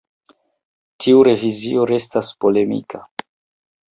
Tiu 1.03 1.19
revizio 1.27 1.85
restas 1.91 2.33
polemika. 2.45 3.03